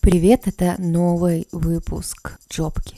[0.00, 2.96] Привет, это новый выпуск Джобки.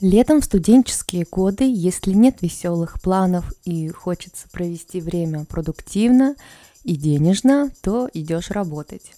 [0.00, 6.34] Летом в студенческие годы, если нет веселых планов и хочется провести время продуктивно
[6.82, 9.12] и денежно, то идешь работать.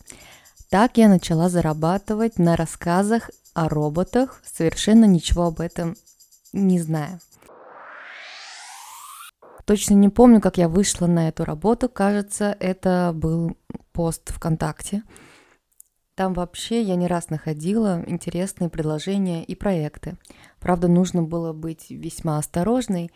[0.68, 5.96] Так я начала зарабатывать на рассказах о роботах, совершенно ничего об этом
[6.52, 7.20] не зная.
[9.64, 11.88] Точно не помню, как я вышла на эту работу.
[11.88, 13.56] Кажется, это был
[13.92, 15.02] пост ВКонтакте.
[16.14, 20.16] Там вообще я не раз находила интересные предложения и проекты.
[20.60, 23.10] Правда, нужно было быть весьма осторожной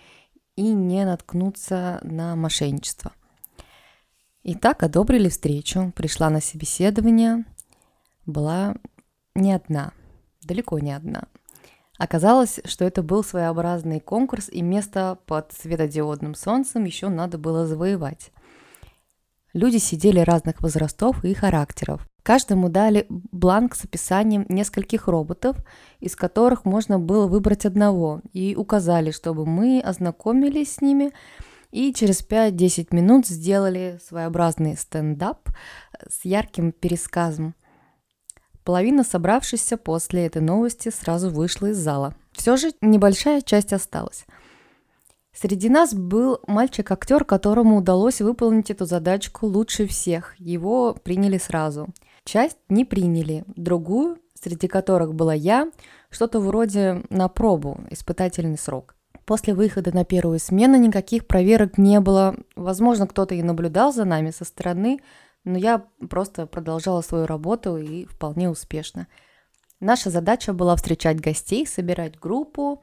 [0.56, 3.12] и не наткнуться на мошенничество.
[4.42, 7.44] Итак, одобрили встречу, пришла на собеседование,
[8.26, 8.74] была
[9.34, 9.92] не одна,
[10.42, 11.24] далеко не одна.
[11.98, 18.30] Оказалось, что это был своеобразный конкурс, и место под светодиодным солнцем еще надо было завоевать.
[19.52, 22.06] Люди сидели разных возрастов и характеров.
[22.22, 25.56] Каждому дали бланк с описанием нескольких роботов,
[25.98, 31.10] из которых можно было выбрать одного, и указали, чтобы мы ознакомились с ними,
[31.72, 35.48] и через 5-10 минут сделали своеобразный стендап
[36.08, 37.54] с ярким пересказом
[38.68, 42.14] Половина собравшихся после этой новости сразу вышла из зала.
[42.32, 44.26] Все же небольшая часть осталась.
[45.32, 50.38] Среди нас был мальчик-актер, которому удалось выполнить эту задачку лучше всех.
[50.38, 51.88] Его приняли сразу.
[52.26, 55.70] Часть не приняли, другую, среди которых была я,
[56.10, 58.96] что-то вроде на пробу, испытательный срок.
[59.24, 62.36] После выхода на первую смену никаких проверок не было.
[62.54, 65.00] Возможно, кто-то и наблюдал за нами со стороны,
[65.44, 69.08] но я просто продолжала свою работу и вполне успешно.
[69.80, 72.82] Наша задача была встречать гостей, собирать группу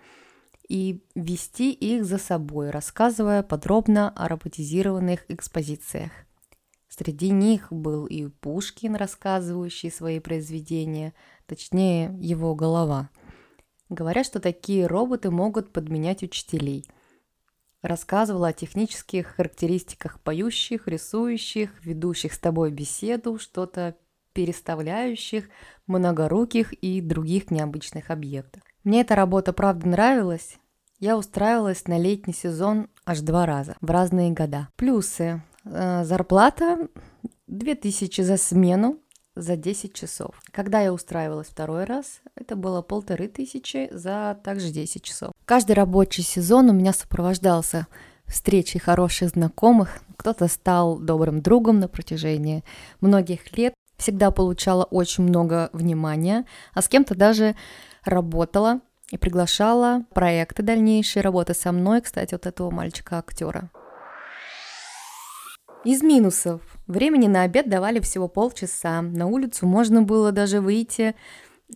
[0.68, 6.12] и вести их за собой, рассказывая подробно о роботизированных экспозициях.
[6.88, 11.14] Среди них был и Пушкин, рассказывающий свои произведения,
[11.46, 13.10] точнее его голова.
[13.90, 16.86] Говорят, что такие роботы могут подменять учителей–
[17.86, 23.96] рассказывала о технических характеристиках поющих, рисующих, ведущих с тобой беседу, что-то
[24.34, 25.50] переставляющих,
[25.88, 28.62] многоруких и других необычных объектов.
[28.84, 30.58] Мне эта работа правда нравилась.
[31.00, 34.70] Я устраивалась на летний сезон аж два раза, в разные года.
[34.76, 35.42] Плюсы.
[35.64, 36.88] Э, зарплата
[37.48, 39.00] 2000 за смену,
[39.36, 40.42] за 10 часов.
[40.52, 45.32] Когда я устраивалась второй раз, это было полторы тысячи за также 10 часов.
[45.46, 47.88] Каждый рабочий сезон у меня сопровождался
[48.26, 50.00] встречей хороших знакомых.
[50.18, 52.64] Кто-то стал добрым другом на протяжении
[53.02, 53.74] многих лет.
[53.98, 57.56] Всегда получала очень много внимания, а с кем-то даже
[58.04, 58.82] работала
[59.12, 63.70] и приглашала проекты дальнейшие работы со мной, кстати, вот этого мальчика-актера.
[65.86, 66.62] Из минусов.
[66.88, 69.04] Времени на обед давали всего полчаса.
[69.04, 71.14] На улицу можно было даже выйти,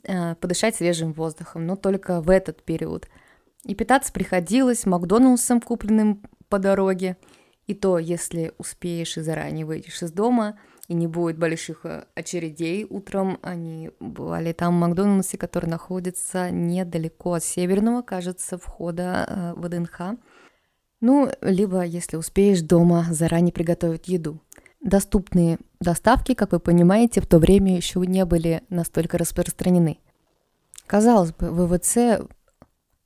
[0.04, 3.08] э, подышать свежим воздухом, но только в этот период.
[3.66, 7.18] И питаться приходилось Макдоналдсом, купленным по дороге.
[7.68, 12.88] И то, если успеешь и заранее выйдешь из дома, и не будет больших э, очередей
[12.90, 13.38] утром.
[13.44, 20.18] Они бывали там в Макдональдсе, который находится недалеко от северного, кажется, входа э, в ВДНХ.
[21.02, 24.42] Ну, либо, если успеешь дома заранее приготовить еду.
[24.82, 30.00] Доступные доставки, как вы понимаете, в то время еще не были настолько распространены.
[30.88, 32.28] Казалось бы, ВВЦ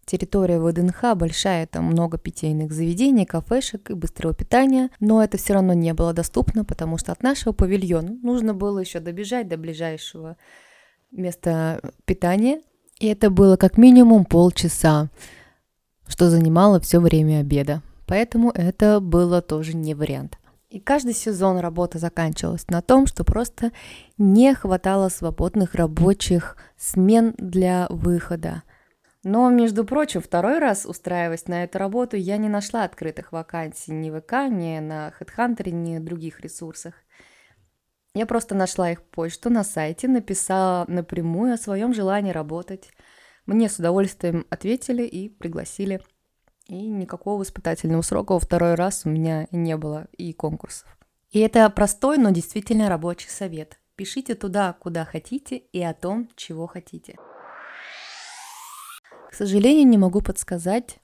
[0.05, 5.73] территория ВДНХ большая, там много питейных заведений, кафешек и быстрого питания, но это все равно
[5.73, 10.37] не было доступно, потому что от нашего павильона нужно было еще добежать до ближайшего
[11.11, 12.61] места питания,
[12.99, 15.09] и это было как минимум полчаса
[16.07, 17.81] что занимало все время обеда.
[18.07, 20.37] Поэтому это было тоже не вариант.
[20.69, 23.71] И каждый сезон работа заканчивалась на том, что просто
[24.17, 28.63] не хватало свободных рабочих смен для выхода.
[29.23, 34.09] Но, между прочим, второй раз устраиваясь на эту работу, я не нашла открытых вакансий ни
[34.09, 36.95] в ВК, ни на HeadHunter, ни на других ресурсах.
[38.15, 42.89] Я просто нашла их почту на сайте, написала напрямую о своем желании работать.
[43.45, 46.01] Мне с удовольствием ответили и пригласили.
[46.67, 50.97] И никакого испытательного срока во второй раз у меня не было и конкурсов.
[51.31, 53.79] И это простой, но действительно рабочий совет.
[53.95, 57.17] Пишите туда, куда хотите и о том, чего хотите.
[59.29, 60.99] К сожалению, не могу подсказать,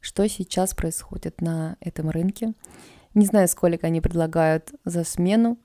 [0.00, 2.54] что сейчас происходит на этом рынке.
[3.14, 5.58] Не знаю, сколько они предлагают за смену,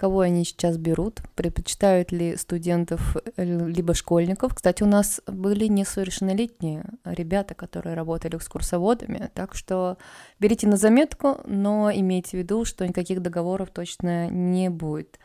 [0.00, 4.54] кого они сейчас берут, предпочитают ли студентов э, либо школьников.
[4.54, 9.98] Кстати, у нас были несовершеннолетние ребята, которые работали экскурсоводами, так что
[10.38, 15.18] берите на заметку, но имейте в виду, что никаких договоров точно не будет.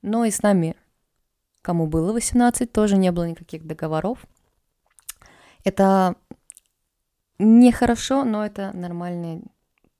[0.00, 0.76] Но и с нами,
[1.60, 4.24] кому было 18, тоже не было никаких договоров.
[5.62, 6.16] Это
[7.38, 9.42] нехорошо, но это нормальное,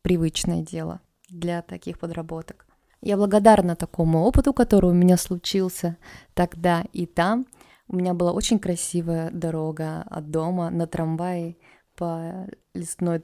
[0.01, 2.67] привычное дело для таких подработок.
[3.03, 5.97] Я благодарна такому опыту, который у меня случился
[6.35, 7.47] тогда и там.
[7.89, 11.57] У меня была очень красивая дорога от дома на трамвае
[11.97, 13.23] по лесной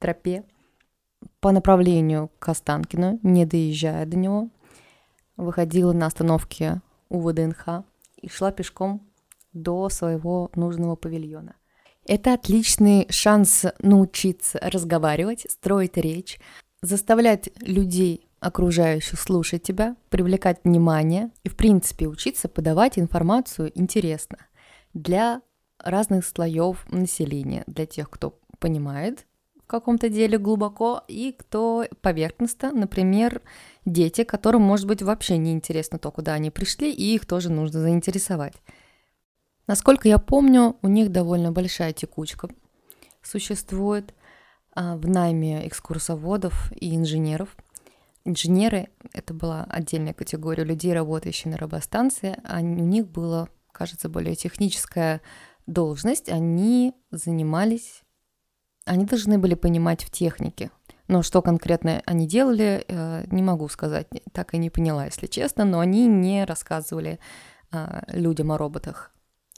[0.00, 0.44] тропе
[1.40, 4.48] по направлению к Останкину, не доезжая до него.
[5.36, 7.84] Выходила на остановке у ВДНХ
[8.20, 9.00] и шла пешком
[9.52, 11.54] до своего нужного павильона.
[12.04, 16.40] Это отличный шанс научиться разговаривать, строить речь,
[16.82, 24.36] заставлять людей окружающих слушать тебя, привлекать внимание и, в принципе, учиться подавать информацию интересно
[24.92, 25.40] для
[25.78, 29.26] разных слоев населения, для тех, кто понимает
[29.56, 33.40] в каком-то деле глубоко, и кто поверхностно, например,
[33.86, 37.80] дети, которым, может быть, вообще не интересно то, куда они пришли, и их тоже нужно
[37.80, 38.54] заинтересовать.
[39.66, 42.50] Насколько я помню, у них довольно большая текучка
[43.22, 44.14] существует
[44.74, 47.56] а, в найме экскурсоводов и инженеров–
[48.24, 54.34] Инженеры— это была отдельная категория людей, работающих на рабостанции, а у них была, кажется, более
[54.34, 55.20] техническая
[55.66, 58.02] должность, они занимались,
[58.86, 60.70] они должны были понимать в технике.
[61.06, 65.64] Но что конкретно они делали, э, не могу сказать, так и не поняла, если честно,
[65.64, 67.18] но они не рассказывали
[67.70, 69.10] а, людям о роботах.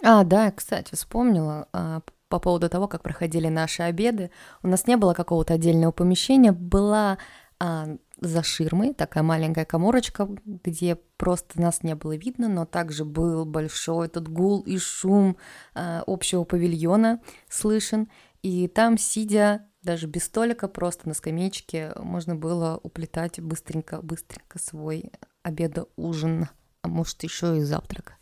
[0.03, 4.31] А, да, кстати, вспомнила а, по поводу того, как проходили наши обеды.
[4.63, 7.19] У нас не было какого-то отдельного помещения, была
[7.59, 13.45] а, за ширмой такая маленькая коморочка, где просто нас не было видно, но также был
[13.45, 15.37] большой этот гул и шум
[15.75, 18.09] а, общего павильона слышен.
[18.43, 26.49] И там, сидя даже без столика, просто на скамеечке, можно было уплетать быстренько-быстренько свой обеда-ужин,
[26.83, 28.15] а может еще и завтрак.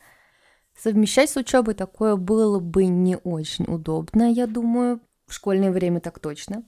[0.77, 6.19] Совмещать с учебой такое было бы не очень удобно, я думаю, в школьное время так
[6.19, 6.65] точно.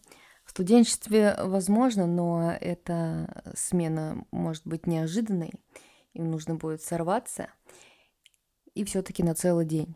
[0.57, 5.53] Студенчестве возможно, но эта смена может быть неожиданной,
[6.15, 7.51] им нужно будет сорваться,
[8.73, 9.95] и все-таки на целый день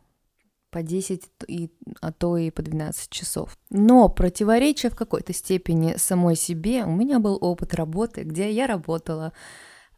[0.68, 1.70] по 10, и,
[2.02, 3.56] а то и по 12 часов.
[3.70, 9.32] Но противоречия в какой-то степени самой себе, у меня был опыт работы, где я работала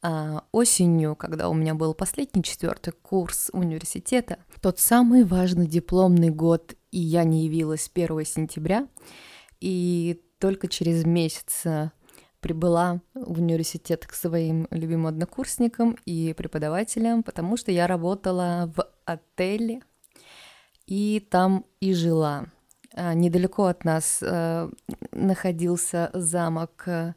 [0.01, 6.77] а, осенью, когда у меня был последний четвертый курс университета, тот самый важный дипломный год,
[6.93, 8.87] и я не явилась 1 сентября,
[9.61, 11.93] и только через месяц э,
[12.41, 19.83] прибыла в университет к своим любимым однокурсникам и преподавателям, потому что я работала в отеле
[20.89, 22.47] и там и жила.
[22.93, 24.69] А недалеко от нас э,
[25.13, 27.15] находился замок, э,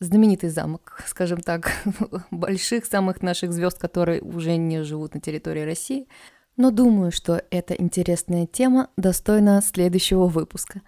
[0.00, 1.70] знаменитый замок, скажем так,
[2.32, 6.08] больших самых наших звезд, которые уже не живут на территории России.
[6.56, 10.82] Но думаю, что эта интересная тема достойна следующего выпуска.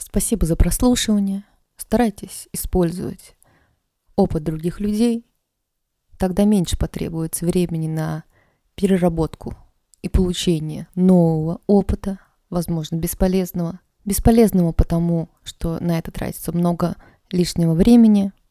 [0.00, 1.44] Спасибо за прослушивание.
[1.76, 3.36] Старайтесь использовать
[4.16, 5.26] опыт других людей.
[6.18, 8.24] Тогда меньше потребуется времени на
[8.74, 9.56] переработку
[10.02, 12.18] и получение нового опыта,
[12.50, 13.80] возможно, бесполезного.
[14.04, 16.96] Бесполезного потому, что на это тратится много
[17.30, 18.32] лишнего времени–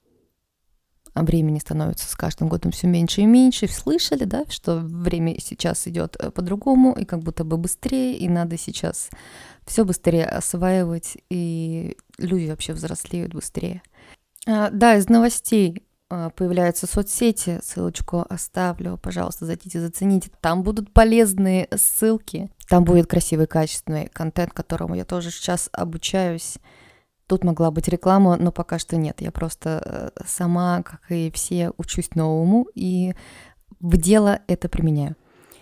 [1.13, 3.67] а времени становится с каждым годом все меньше и меньше.
[3.67, 8.57] Слышали, да, что время сейчас идет э, по-другому и как будто бы быстрее, и надо
[8.57, 9.09] сейчас
[9.65, 13.81] все быстрее осваивать, и люди вообще взрослеют быстрее.
[14.47, 20.31] А, да, из новостей а, появляются соцсети, ссылочку оставлю, пожалуйста, зайдите, зацените.
[20.41, 26.57] Там будут полезные ссылки, там будет красивый, качественный контент, которому я тоже сейчас обучаюсь.
[27.27, 29.21] Тут могла быть реклама, но пока что нет.
[29.21, 33.13] Я просто э, сама, как и все, учусь новому и
[33.79, 35.15] в дело это применяю.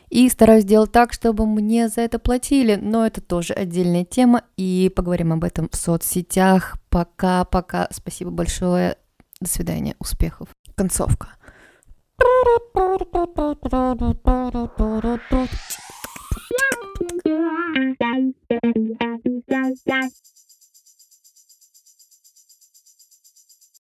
[0.10, 4.92] И стараюсь делать так, чтобы мне за это платили, но это тоже отдельная тема, и
[4.94, 6.76] поговорим об этом в соцсетях.
[6.90, 8.98] Пока-пока, спасибо большое,
[9.40, 10.50] до свидания, успехов.
[10.76, 11.30] Концовка.
[19.86, 20.31] Yeah.